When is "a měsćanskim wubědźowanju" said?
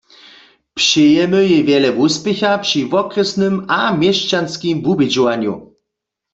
3.79-5.53